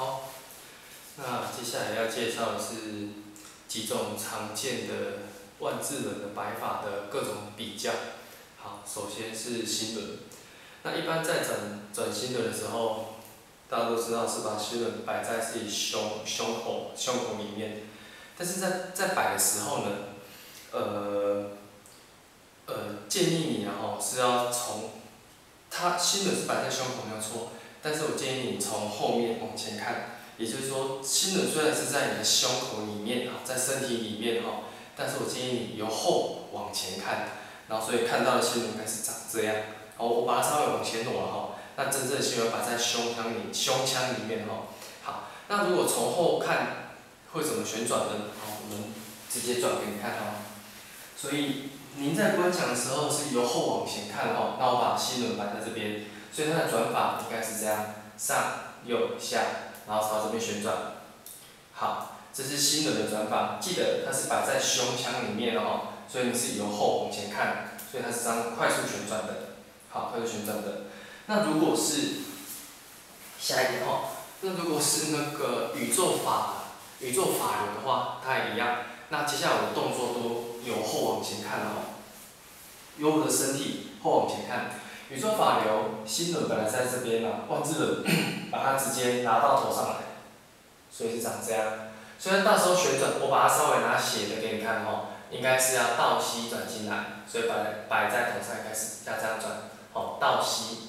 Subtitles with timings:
[0.00, 0.22] 好，
[1.16, 3.10] 那接下来要介绍的是
[3.68, 4.94] 几种常见的
[5.58, 7.92] 万字轮的摆法的各种比较。
[8.56, 10.18] 好，首先是心轮。
[10.84, 13.16] 那一般在转转心轮的时候，
[13.68, 17.82] 大家都知道是把心轮摆在自己胸胸口胸口里面。
[18.38, 19.90] 但是在在摆的时候呢，
[20.72, 21.50] 呃，
[22.64, 22.74] 呃，
[23.06, 24.92] 建议你然后是要从，
[25.70, 27.50] 它心轮是摆在胸口没有错，
[27.82, 34.64] 但是我建议你从后面往前看，也就是说，心轮虽然是在你的胸口里面啊，在身体里面哈，
[34.96, 37.28] 但是我建议你由后往前看，
[37.68, 39.56] 然后所以看到的心轮应该是长这样。
[39.96, 44.68] 好，我把它稍微往前挪了哈，那真正的心轮摆在胸腔里胸腔里面哈。
[45.02, 46.76] 好，那如果从后看。
[47.32, 48.34] 会怎么旋转呢？
[48.40, 48.86] 好，我们
[49.32, 50.42] 直接转给你看哈。
[51.16, 54.56] 所以您在观想的时候是由后往前看哈。
[54.58, 58.36] 那我把心轮摆在这边，所以它的转法应该是这样：上、
[58.84, 59.40] 右、下，
[59.86, 60.74] 然后朝这边旋转。
[61.72, 63.58] 好，这是心轮的转法。
[63.60, 69.56] 记得它是摆在胸腔里面的哦，所以你是由后往前看，所以它是这样快速旋转的。
[69.90, 70.82] 好，快速旋转的。
[71.26, 72.22] 那如果是
[73.38, 74.10] 下一点哈，
[74.40, 76.56] 那如果是那个宇宙法。
[77.02, 78.76] 宇宙法轮的话，它也一样。
[79.08, 81.96] 那接下来我的动作都由后往前看哦，
[82.98, 84.72] 由我的身体后往前看。
[85.10, 88.04] 宇宙法流，心轮本来在这边嘛，万字轮
[88.50, 89.96] 把它直接拿到头上来，
[90.90, 91.66] 所以是长这样。
[92.18, 100.88] 虽然到时候旋转，我把它稍微拿斜的给你看哦，应该是要倒吸转进来，所以摆摆在头上开始要这样转，好倒吸，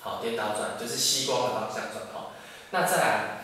[0.00, 2.32] 好颠倒转，就是吸光的方向转好。
[2.70, 3.38] 那再来。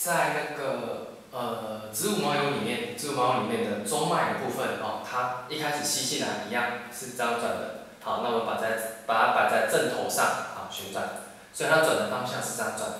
[0.00, 7.80] 在那个呃子午卯酉里面，子午卯酉里面的中脉的部分哦，它一开始吸进来一样是这样转的。
[8.02, 11.08] 好，那我们把在把它摆在正头上，好旋转，
[11.52, 12.90] 所以它转的方向是这样转。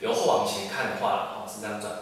[0.00, 1.92] 由后往前看的话，好是这样转。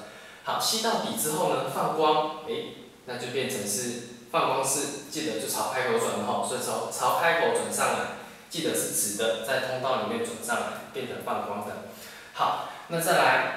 [0.44, 2.74] 好，吸到底之后呢，放光，诶，
[3.06, 8.06] 那就变成是放光是记得就朝开口转哈，所以朝朝开口转上来，
[8.48, 11.72] 记得是直的，在通道里面转上来，变成放光的。
[12.34, 13.56] 好，那再来。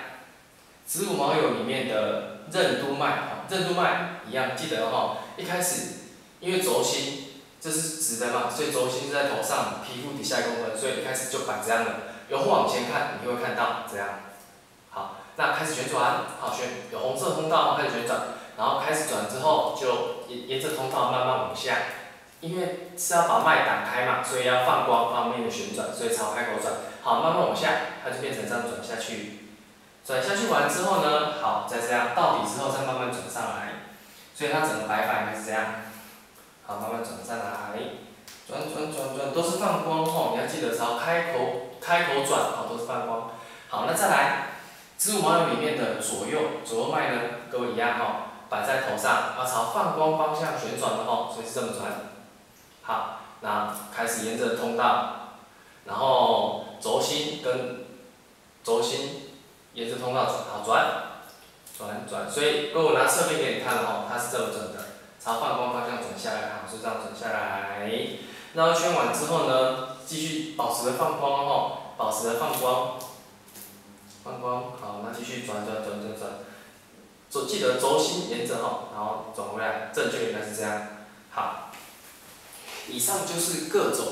[0.85, 5.91] 子午卯酉里面的任督脉，哈，任督脉一样，记得哈，一开始
[6.41, 7.22] 因为轴心
[7.63, 11.91] 这是直的嘛，所以轴心是在头上，皮肤底下一公分，所以一开始就摆这样的。
[12.27, 14.07] 由后往前看，你就会看到这样。
[14.89, 18.19] 好，那开始旋转，好旋，有红色通道开始旋转，
[18.57, 21.77] 然后开始转之后就沿沿着通道慢慢往下，
[22.41, 26.73] 因为是要把脉打开嘛，所以要放光方面的旋转，所以朝开口转。
[27.01, 27.69] 好，慢慢往下，
[28.03, 29.39] 它就变成这样转下去。
[30.05, 33.87] 转下去完之后呢，好，再这样到底之后再慢慢转上来，
[34.35, 35.63] 所以它整个摆法应该是这样，
[36.65, 37.77] 好，慢慢转上来，
[38.47, 43.31] 转转转转都是放光吼，你要记得朝开口开口转，好，都是放光。
[43.69, 44.47] 好，那再来，
[44.97, 48.05] 子午卯酉里面的左右左右脉呢，跟我一样哈，
[48.49, 51.91] 摆在头上，要朝放光方向旋转的吼，所以是这么转。
[52.83, 55.35] 好，那开始沿着通道，
[55.85, 57.85] 然后轴心跟
[58.63, 59.19] 轴心。
[59.75, 60.85] 沿着通道转，好转，
[61.75, 64.82] 转转，所以如果我拿侧面给你看的话，它是这么转的，
[65.23, 67.89] 朝放光方向转下来，好，是这样转下来。
[68.53, 72.99] 然后圈完之后呢，继续保持着放光哦，保持着放光，
[74.23, 76.31] 放光，好，那继续转转转转转，
[77.29, 80.87] 轴记得轴心沿着哈，然后转回来，正确应该是这样。
[81.31, 81.71] 好，
[82.89, 84.05] 以上就是各种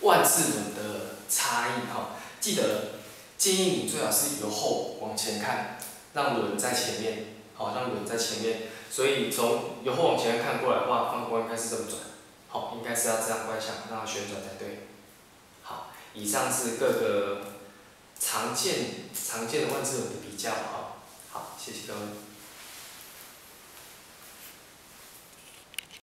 [0.00, 2.94] 万字轮的差异哈，记得。
[3.36, 5.76] 建议你最好是由后往前看，
[6.14, 8.62] 让轮在前面，好，让轮在前面。
[8.90, 11.98] 所以从由后往前看过来的话，方框应该是这么转，
[12.48, 14.86] 好，应该是要这样观想，让它旋转才对。
[15.62, 17.40] 好，以上是各个
[18.18, 20.98] 常见常见的万字轮的比较，好，
[21.32, 22.00] 好，谢谢各位。